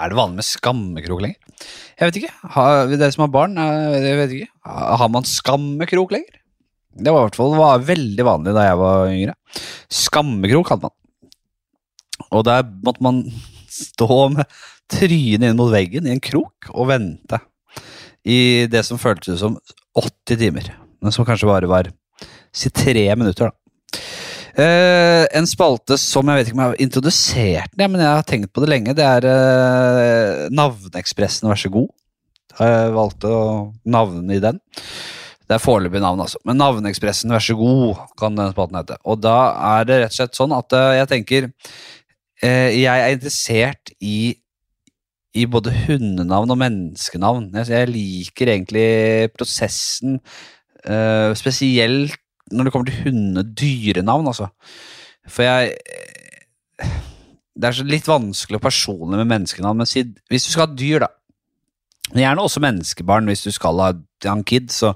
[0.01, 1.65] Er det vanlig med skammekrok lenger?
[1.99, 2.31] Jeg vet ikke.
[2.55, 4.53] Har, dere som har barn, eh, jeg vet ikke.
[5.01, 6.39] Har man skammekrok lenger?
[6.91, 9.35] Det var i hvert fall var veldig vanlig da jeg var yngre.
[9.93, 10.97] Skammekrok hadde man.
[12.31, 13.21] Og der måtte man
[13.71, 14.59] stå med
[14.91, 17.39] trynet inn mot veggen i en krok og vente
[18.27, 19.55] i det som føltes som
[19.97, 20.73] 80 timer.
[21.01, 21.89] Men som kanskje bare var
[22.53, 23.60] si tre minutter, da.
[24.51, 28.27] Eh, en spalte som jeg vet ikke om jeg har introdusert den, men jeg har
[28.27, 28.95] tenkt på det lenge.
[28.97, 31.87] Det er uh, Navneekspressen, vær så god.
[32.57, 33.37] Har jeg valgt å
[33.87, 34.59] navne i den.
[35.47, 36.41] Det er foreløpig navn, altså.
[36.47, 38.99] Men Navneekspressen, vær så god, kan den spalten hete.
[39.07, 39.37] Og da
[39.77, 41.51] er det rett og slett sånn at uh, jeg tenker
[42.41, 44.37] Jeg er interessert i
[45.37, 47.45] i både hundenavn og menneskenavn.
[47.69, 50.17] Jeg, liker egentlig prosessen,
[51.39, 52.17] spesielt
[52.51, 54.51] når det kommer til hunde-dyrenavn, altså.
[55.29, 55.77] For jeg
[57.61, 61.03] Det er så litt vanskelig og personlig med menneskenavn, men hvis du skal ha dyr,
[61.03, 61.09] da
[62.11, 63.91] Gjerne også menneskebarn hvis du skal ha
[64.31, 64.91] en kid, så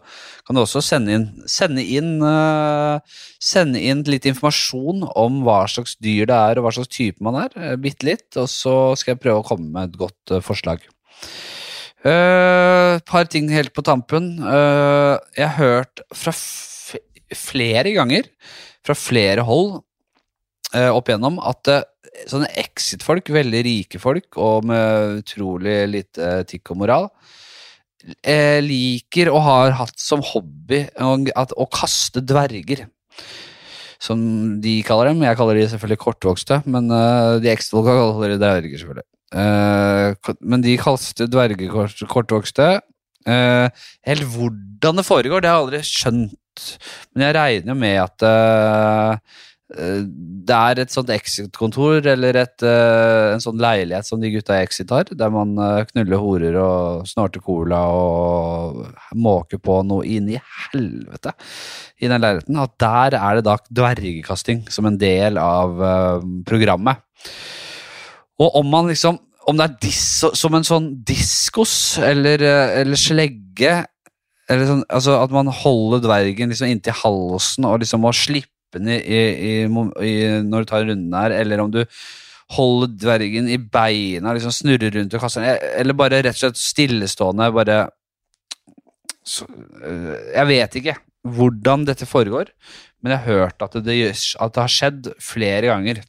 [0.46, 3.00] kan du også sende inn, sende inn, uh,
[3.42, 7.40] sende inn litt informasjon om hva slags dyr det er og hva slags type man
[7.46, 7.56] er.
[7.56, 10.84] Uh, Bitte litt, og så skal jeg prøve å komme med et godt uh, forslag.
[12.06, 14.36] Et uh, par ting helt på tampen.
[14.44, 16.36] jeg har hørt fra
[17.34, 18.30] flere ganger,
[18.86, 19.80] fra flere hold
[20.76, 21.70] opp igjennom, at
[22.30, 27.10] sånne exit-folk, veldig rike folk og med utrolig lite etikk og moral,
[28.22, 32.86] eh, liker og har hatt som hobby at, å kaste dverger.
[34.02, 34.22] Som
[34.62, 35.24] de kaller dem.
[35.24, 39.08] Jeg kaller de selvfølgelig kortvokste, men uh, de exit-folka kaller de dverger, selvfølgelig.
[39.36, 42.68] Uh, men de kaster dverger kortvokste.
[43.26, 43.72] Uh,
[44.06, 46.36] helt hvordan det foregår, det har jeg aldri skjønt.
[47.14, 53.34] Men jeg regner jo med at uh, det er et sånt Exit-kontor eller et, uh,
[53.34, 57.10] en sånn leilighet som de gutta i Exit har, der man uh, knuller horer og
[57.10, 58.84] snorter cola og
[59.18, 60.38] måker på noe inn i
[60.70, 61.34] helvete
[61.98, 62.62] i den leiligheten.
[62.62, 67.02] At der er det da dvergekasting som en del av uh, programmet.
[68.38, 70.00] Og om man liksom Om det er dis,
[70.34, 72.42] som en sånn diskos eller,
[72.82, 73.76] eller slegge
[74.52, 78.96] eller sånn, altså At man holder dvergen liksom inntil halsen og liksom må slippe i,
[79.00, 81.82] i, i, når du tar runden her, eller om du
[82.54, 86.60] holder dvergen i beina, liksom snurrer rundt og kaster den, eller bare rett og slett
[86.62, 87.86] stillestående, bare
[89.26, 92.52] så, øh, Jeg vet ikke hvordan dette foregår,
[93.02, 96.04] men jeg har hørt at det, at det har skjedd flere ganger.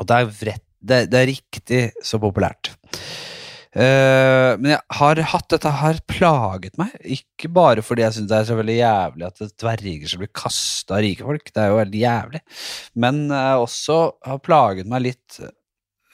[0.00, 2.72] Og det er, vrett, det, det er riktig så populært.
[3.76, 6.94] Uh, men jeg har hatt dette har plaget meg.
[7.18, 10.96] Ikke bare fordi jeg syns det er så veldig jævlig at dverger skal bli kasta
[10.96, 11.50] av rike folk.
[11.52, 12.40] Det er jo veldig jævlig.
[13.04, 13.98] Men jeg også
[14.30, 15.40] har plaget meg litt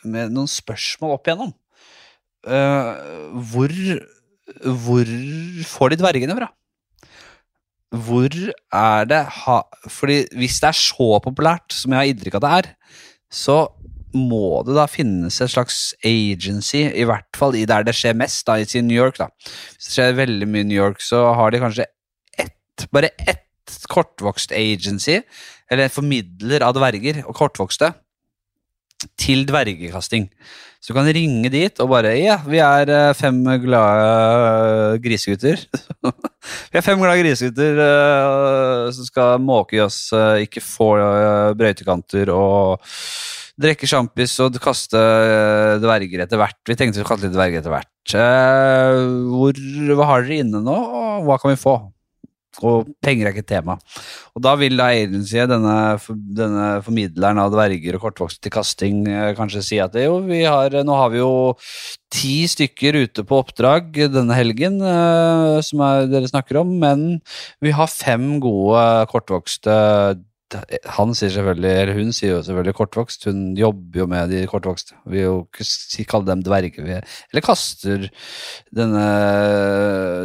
[0.02, 1.54] med noen spørsmål opp igjennom.
[2.42, 3.76] Uh, hvor,
[4.82, 5.14] hvor
[5.70, 6.50] får de dvergene fra?
[7.92, 9.60] Hvor er det ha,
[9.92, 12.70] Fordi hvis det er så populært som jeg har inntrykk av det er,
[13.32, 13.56] så
[14.16, 18.44] må det da finnes et slags agency, i hvert fall i der det skjer mest,
[18.48, 19.18] da, i New York.
[19.20, 19.30] da.
[19.76, 21.88] Hvis det skjer veldig mye i New York, så har de kanskje
[22.38, 25.20] ett, bare ett kortvokst agency,
[25.70, 27.94] eller en formidler av dverger og kortvokste,
[29.18, 30.28] til dvergekasting.
[30.82, 35.60] Så du kan ringe dit og bare Ja, vi er eh, fem glade grisegutter.
[36.70, 40.04] vi er fem glade grisegutter uh, som skal måke i oss,
[40.42, 40.92] ikke få
[41.58, 42.82] brøytekanter og
[43.60, 46.56] Drikke sjampis og kaste eh, dverger etter hvert.
[46.64, 48.14] Vi tenkte vi skulle kaste litt dverger etter hvert.
[48.16, 49.58] Eh, hvor,
[49.98, 51.76] hva har dere inne nå, og hva kan vi få?
[52.64, 53.76] Og penger er ikke et tema.
[54.36, 54.88] Og da vil da
[55.24, 55.76] si denne,
[56.36, 60.80] denne formidleren av dverger og kortvokste til kasting, eh, kanskje si at jo, vi har,
[60.84, 61.32] nå har vi jo
[62.12, 64.80] ti stykker ute på oppdrag denne helgen,
[65.64, 67.06] som er, dere snakker om, men
[67.64, 69.76] vi har fem gode kortvokste
[70.96, 73.26] han sier selvfølgelig, eller hun sier jo selvfølgelig kortvokst.
[73.28, 74.96] Hun jobber jo med de kortvokste.
[75.10, 77.06] Vi jo ikke kalle dem dverger.
[77.32, 78.06] Eller kaster
[78.74, 79.06] denne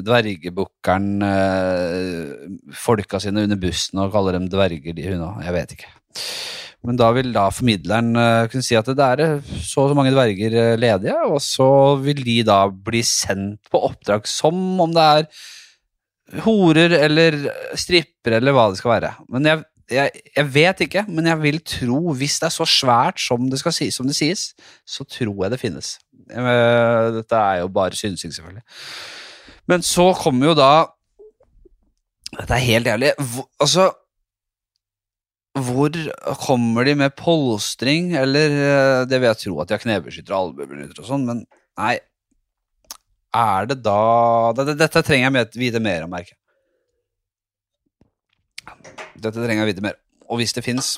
[0.08, 2.46] dvergebukkeren eh,
[2.86, 5.44] folka sine under bussen og kaller dem dverger, de hun òg.
[5.48, 5.92] Jeg vet ikke.
[6.88, 10.14] Men da vil da formidleren uh, kunne si at det er så og så mange
[10.14, 15.28] dverger ledige, og så vil de da bli sendt på oppdrag som om det er
[16.44, 17.38] horer eller
[17.78, 19.12] stripper eller hva det skal være.
[19.32, 23.22] Men jeg jeg, jeg, vet ikke, men jeg vil tro, hvis det er så svært
[23.24, 24.50] som det, si, som det sies,
[24.88, 25.94] så tror jeg det finnes.
[26.28, 28.66] Eh, dette er jo bare synsing, selvfølgelig.
[29.72, 30.72] Men så kommer jo da
[32.28, 33.14] Dette er helt jævlig.
[33.64, 33.86] Altså
[35.56, 35.96] Hvor
[36.44, 40.52] kommer de med polstring, eller eh, Det vil jeg tro at de har knebeskyttere og
[40.52, 41.46] albuebeskyttere og sånn, men
[41.80, 41.96] nei
[43.36, 46.42] Er det da Dette, trenger jeg vite mer om, merker jeg.
[49.18, 49.98] Dette trenger jeg vite mer.
[50.30, 50.98] Og hvis det fins,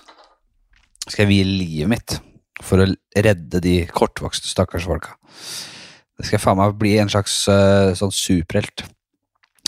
[1.07, 2.17] skal jeg vie livet mitt
[2.65, 5.15] for å redde de kortvokste stakkars folka.
[6.19, 8.83] Det skal faen meg bli en slags uh, sånn superhelt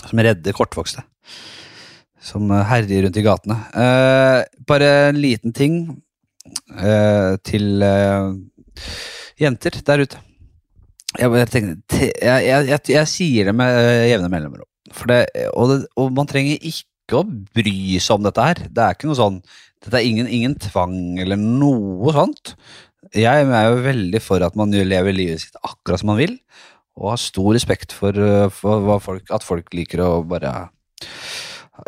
[0.04, 1.04] som redder kortvokste.
[2.22, 3.56] som herjer rundt i gatene.
[3.74, 5.78] Uh, bare en liten ting
[6.76, 7.82] uh, til
[9.40, 10.20] jenter der ute.
[11.18, 11.64] Jeg, jeg,
[12.22, 13.74] jeg, jeg, jeg sier det med
[14.08, 14.68] jevne mellomrom.
[14.92, 18.62] Og, det, og man trenger ikke å bry seg om dette her.
[18.68, 19.42] Det er ikke noe sånn
[19.82, 22.52] Dette er ingen, ingen tvang eller noe sånt.
[23.18, 26.36] Jeg er jo veldig for at man lever livet sitt akkurat som man vil,
[26.94, 30.52] og har stor respekt for, eh, for folk, at folk liker å bare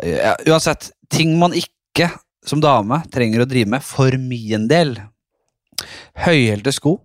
[0.03, 2.09] ja, Uansett, ting man ikke
[2.45, 4.97] som dame trenger å drive med, for min del.
[6.25, 6.97] Høyhælte sko,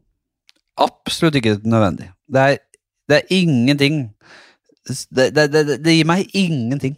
[0.80, 2.10] absolutt ikke nødvendig.
[2.26, 2.58] Det er,
[3.06, 4.02] det er ingenting
[5.10, 6.96] det, det, det gir meg ingenting.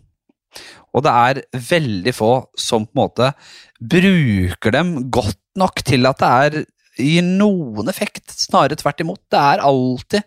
[0.93, 3.33] Og det er veldig få som på en måte
[3.81, 6.59] bruker dem godt nok til at det er
[7.01, 8.35] gir noen effekt.
[8.37, 9.23] Snarere tvert imot.
[9.33, 10.21] Det er alltid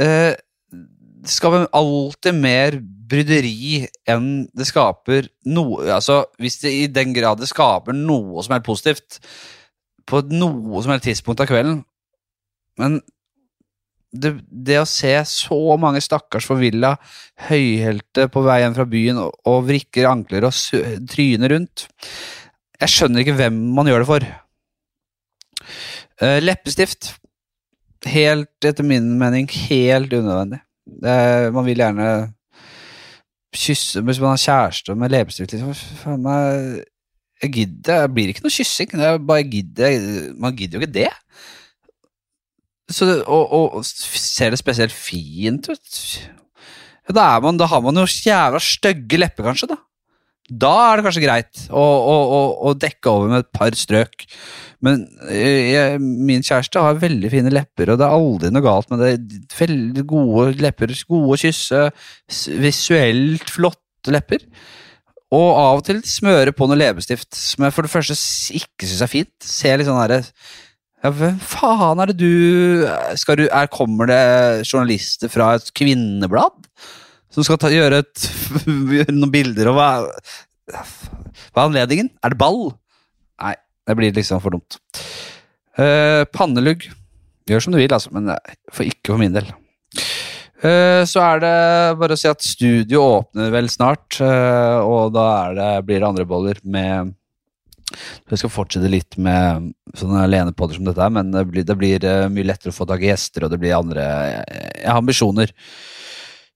[0.00, 0.34] eh,
[1.26, 7.40] Det skaper alltid mer bryderi enn det skaper noe Altså, hvis det i den grad
[7.40, 9.20] det skaper noe som er positivt
[10.06, 11.84] på noe som helst tidspunkt av kvelden
[12.80, 13.00] Men
[14.22, 16.94] det, det å se så mange stakkars forvilla
[17.48, 20.56] høyhelte på vei hjem fra byen og, og vrikker ankler og
[21.10, 21.86] tryner rundt
[22.80, 24.26] Jeg skjønner ikke hvem man gjør det for.
[26.20, 27.14] Uh, leppestift.
[28.06, 30.60] Helt, etter min mening, helt unødvendig.
[31.02, 32.32] Er- man vil gjerne
[33.56, 35.72] kysse Hvis man har kjæreste med leppestift, liksom.
[36.02, 36.84] Faen meg
[37.42, 38.04] Jeg gidder.
[38.06, 38.92] Det blir ikke noe kyssing.
[38.92, 39.96] Det er bare gidder.
[40.40, 41.10] Man gidder jo ikke det.
[42.92, 45.98] Så, og, og ser det spesielt fint ut?
[47.10, 49.70] Da, man, da har man jo jævla stygge lepper, kanskje.
[49.72, 49.78] Da
[50.46, 54.26] Da er det kanskje greit å, å, å, å dekke over med et par strøk.
[54.86, 58.90] Men eh, jeg, min kjæreste har veldig fine lepper, og det er aldri noe galt
[58.92, 59.40] med det.
[59.56, 61.86] Veldig gode lepper, gode å kysse,
[62.62, 64.46] visuelt flotte lepper.
[65.34, 68.14] Og av og til smøre på noe leppestift, som jeg for det første
[68.54, 69.34] ikke syns er fint.
[69.42, 70.20] Ser litt sånn herre
[71.06, 76.66] ja, hvem faen er det du du er, Kommer det journalister fra et kvinneblad
[77.32, 78.26] som skal ta, gjøre, et,
[79.12, 79.70] noen bilder?
[79.70, 79.88] Og hva,
[80.72, 82.08] hva er anledningen?
[82.24, 82.70] Er det ball?
[83.42, 83.54] Nei,
[83.86, 84.78] det blir liksom for dumt.
[85.76, 86.88] Uh, pannelugg.
[87.46, 89.52] Gjør som du vil, altså, men eh, for ikke for min del.
[90.66, 91.52] Eh, så er det
[92.00, 96.58] bare å si at studio åpner vel snart, og da det, blir det andre boller
[96.64, 97.12] med
[98.30, 102.06] jeg skal fortsette litt med sånne alenepodder som dette, her, men det blir, det blir
[102.06, 105.52] eh, mye lettere å få tak i gjester, og det blir andre Jeg har ambisjoner.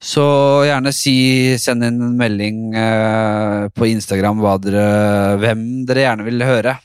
[0.00, 0.22] Så
[0.64, 1.14] gjerne si,
[1.60, 4.84] send inn en melding eh, på Instagram dere,
[5.42, 6.78] hvem dere gjerne vil høre.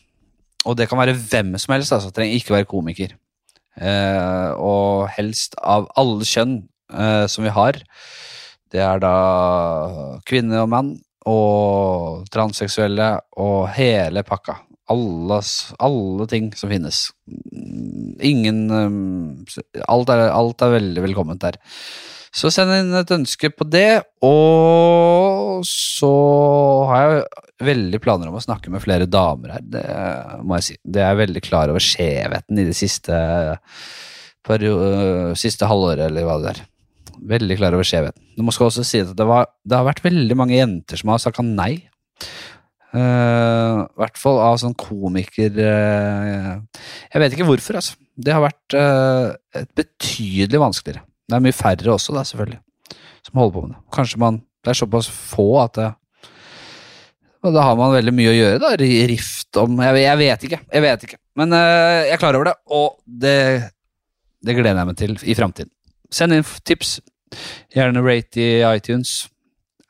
[0.65, 2.11] Og det kan være hvem som helst, altså.
[2.11, 3.15] Trenger ikke være komiker.
[3.75, 6.57] Eh, og helst av alle kjønn
[6.91, 7.79] eh, som vi har.
[8.73, 9.15] Det er da
[10.27, 10.95] kvinne og mann,
[11.29, 13.09] og transseksuelle,
[13.41, 14.59] og hele pakka.
[14.93, 15.39] Alle,
[15.81, 17.07] alle ting som finnes.
[18.21, 19.45] Ingen um,
[19.89, 21.57] alt, er, alt er veldig velkomment der.
[22.35, 26.11] Så send inn et ønske på det, og så
[26.89, 27.23] har jeg
[27.65, 29.85] veldig planer om å snakke med flere damer her, det
[30.43, 30.75] må jeg si.
[30.83, 33.15] Det er jeg veldig klar over skjevheten i det siste,
[34.45, 36.61] perio- siste halvåret, eller hva det er.
[37.21, 38.21] Veldig klar over skjevheten.
[38.35, 41.73] Det si det, det har vært veldig mange jenter som har sagt nei.
[42.95, 46.53] I uh, hvert fall av sånn komiker uh,
[47.11, 47.97] Jeg vet ikke hvorfor, altså.
[48.15, 51.03] Det har vært uh, et betydelig vanskeligere.
[51.27, 52.61] Det er mye færre også, da, selvfølgelig,
[53.25, 53.81] som holder på med det.
[53.97, 55.91] Kanskje man Det er såpass få at det
[57.53, 58.71] da har man veldig mye å gjøre, da.
[59.11, 60.59] Rift om Jeg, jeg vet ikke.
[60.65, 61.19] Jeg vet ikke.
[61.37, 63.37] Men eh, jeg er klar over det, og det,
[64.45, 65.71] det gleder jeg meg til i framtiden.
[66.13, 66.99] Send inn tips.
[67.73, 69.25] Gjerne rate i iTunes.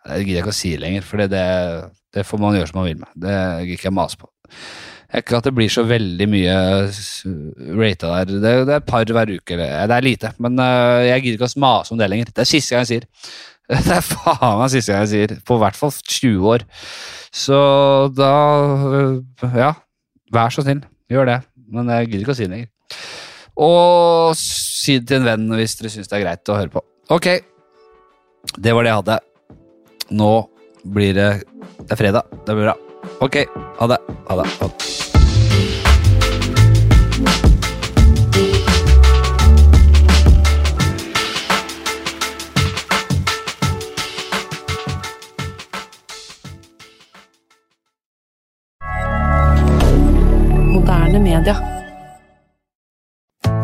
[0.06, 1.46] Det gidder jeg ikke å si lenger, for det,
[2.14, 3.14] det får man gjøre som man vil med.
[3.18, 4.30] Det gidder ikke jeg mase på.
[5.16, 6.54] Er Ikke at det blir så veldig mye
[7.80, 8.32] rata der.
[8.32, 9.58] Det, det er et par hver uke.
[9.58, 12.32] Det er lite, men øh, jeg gidder ikke å mase om det lenger.
[12.34, 13.10] Det er siste gang jeg sier.
[13.86, 15.38] Det er faen meg siste gang jeg sier.
[15.48, 16.66] På hvert fall 20 år.
[17.34, 17.58] Så
[18.14, 18.32] da
[19.00, 19.72] øh, Ja,
[20.34, 21.40] vær så snill, gjør det.
[21.74, 22.70] Men jeg gidder ikke å si det lenger.
[23.62, 26.84] Og si det til en venn hvis dere syns det er greit å høre på.
[27.16, 27.30] Ok,
[28.58, 29.20] det var det jeg hadde.
[30.16, 30.32] Nå
[30.96, 31.30] blir det
[31.86, 32.30] Det er fredag.
[32.46, 32.76] Det blir bra.
[33.22, 33.42] Ok,
[33.80, 34.02] ha det.
[34.30, 34.50] Ha det.
[34.60, 35.05] Ha det.